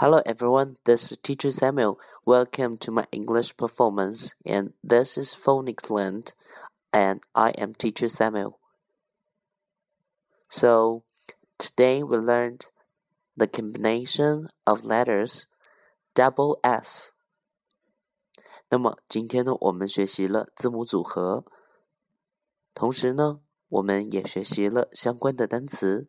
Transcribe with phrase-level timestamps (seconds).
[0.00, 1.98] Hello everyone, this is Teacher Samuel.
[2.26, 6.34] Welcome to my English performance, and this is Phonics Land,
[6.92, 8.58] and I am Teacher Samuel.
[10.50, 11.02] So,
[11.58, 12.66] today we learned
[13.36, 15.46] the combination of letters
[16.14, 17.12] double S.
[18.68, 21.44] 那么今天呢，我们学习了字母组合，
[22.74, 26.08] 同时呢，我们也学习了相关的单词：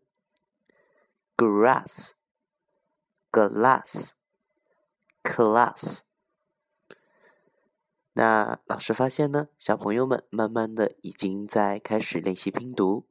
[1.37, 2.13] grass、
[3.32, 4.12] glass、
[5.22, 6.02] class。
[8.12, 13.06] 那老师发现呢，小朋友们慢慢的已经在开始练习拼读，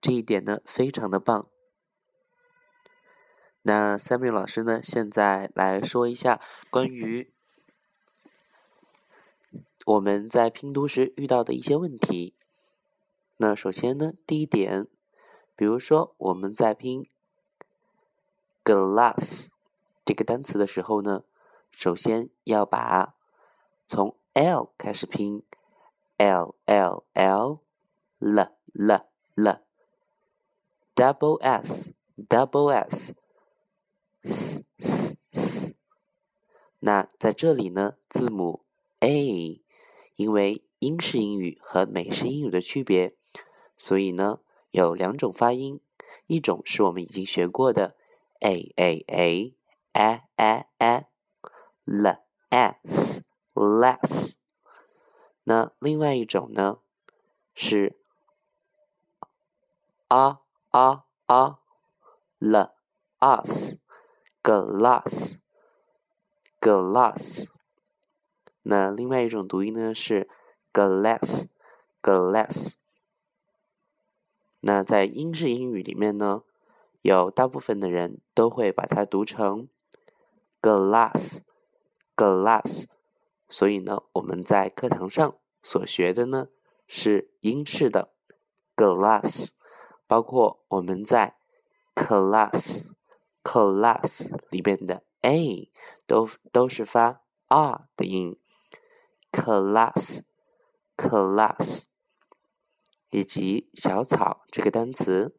[0.00, 1.48] 这一点呢非常的棒。
[3.62, 7.30] 那 Samuel 老师呢，现在来说一下关于。
[9.84, 12.34] 我们在拼读时遇到的一些问题。
[13.38, 14.86] 那首先呢，第一点，
[15.56, 17.08] 比如说我们在拼
[18.62, 19.48] glass
[20.08, 21.22] 这个单词的时候呢，
[21.70, 23.14] 首先要把
[23.86, 25.42] 从 l 开始拼
[26.16, 27.60] ，l l l
[28.18, 29.60] l l l
[30.94, 31.92] double s
[32.26, 33.14] double s
[34.22, 35.74] s s s。
[36.78, 38.64] 那在这里呢，字母
[39.00, 39.62] a。
[40.16, 43.14] 因为英式英语和美式英语的区别，
[43.76, 44.40] 所以呢
[44.70, 45.82] 有两种发音，
[46.26, 47.94] 一种是我们已经学过的
[48.40, 49.54] a a a
[49.98, 51.08] a a a
[51.84, 54.36] l s less，
[55.42, 56.78] 那另外一种呢
[57.52, 57.98] 是
[60.06, 60.38] a
[60.70, 61.58] a a
[62.38, 62.72] l
[63.18, 63.74] us
[64.40, 65.38] glass
[66.60, 67.48] glass。
[68.62, 70.28] 那另外一种读音呢是
[70.72, 72.74] glass，glass。
[74.60, 76.44] 那在英式英语里面呢，
[77.02, 79.68] 有大部分的人都会把它读成
[80.62, 81.44] glass，glass。
[83.48, 86.48] 所以呢，我们在课堂上所学的呢
[86.86, 88.12] 是英式的
[88.76, 89.48] glass，
[90.06, 91.36] 包括我们在
[91.94, 92.84] class，class
[94.50, 95.70] 里边的 a
[96.06, 98.38] 都都是发 r 的音。
[99.32, 100.22] class，class，
[103.10, 105.34] 以及小草这个单词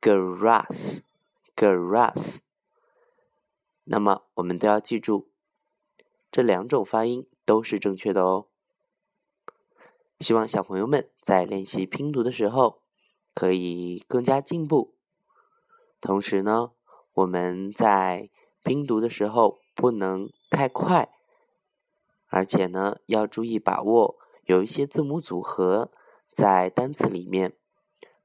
[0.00, 1.00] ，grass，grass。
[3.92, 5.28] 那么我们都要记住，
[6.30, 8.46] 这两种发音都是正确的哦。
[10.20, 12.82] 希望小朋友们在练习拼读的时候
[13.34, 14.94] 可以更加进步。
[16.00, 16.70] 同时呢，
[17.14, 18.30] 我们在
[18.62, 21.12] 拼读的时候不能太快。
[22.28, 25.90] 而且呢，要注意把握，有一些字母组合
[26.32, 27.56] 在单词里面，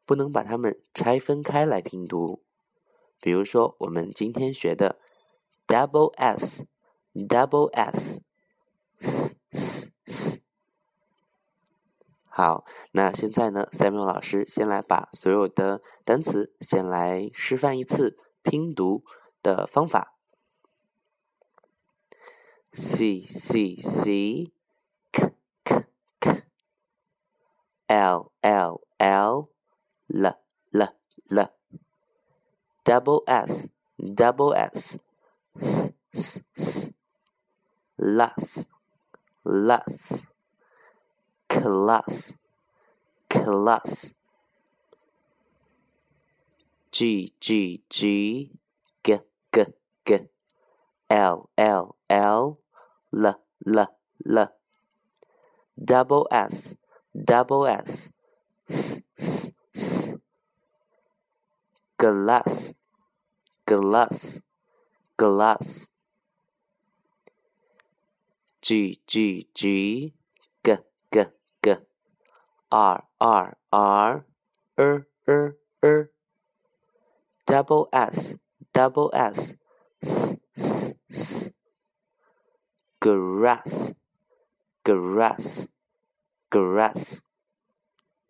[0.06, 2.44] 不能把它们拆分开来拼读。
[3.20, 5.00] 比如说，我们今天学的
[5.68, 10.42] double s，double s，s s s。
[12.28, 19.06] 好，那现在呢，Samuel 老师先来把所有的单词先来示范一次拼读
[19.42, 20.18] 的方法。
[22.74, 24.52] C C C
[25.14, 25.34] K
[25.64, 25.86] K
[26.20, 26.44] K
[27.88, 29.50] L L L
[30.08, 30.38] L
[30.74, 30.94] L
[31.30, 31.50] L
[32.84, 35.00] double S double S
[35.62, 36.92] S S S
[37.98, 38.66] less
[39.44, 40.26] less
[41.48, 42.36] class
[43.30, 44.14] class.
[46.92, 48.52] G G G
[49.04, 49.20] G
[49.54, 49.66] G
[50.06, 50.20] G.
[51.10, 52.60] L L L
[53.14, 53.88] l l
[54.26, 54.48] l.
[55.84, 56.76] Double s
[57.14, 58.10] double s.
[58.70, 60.16] S s s.
[61.98, 62.74] Glass
[63.66, 64.42] glass
[65.18, 65.88] glass
[68.62, 70.14] g g g
[70.64, 70.78] g
[71.12, 71.32] g
[71.62, 71.78] g
[72.70, 74.26] r r r
[74.76, 76.10] er er er
[77.46, 78.38] double s
[78.74, 79.58] double s
[80.02, 81.52] s s s
[83.00, 83.94] grass,
[84.84, 85.68] grass,
[86.50, 87.20] grass。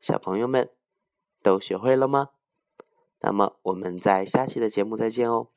[0.02, 0.70] 小朋友们
[1.42, 2.31] 都学会了吗？
[3.22, 5.48] 那么我们在下期的节目再见哦。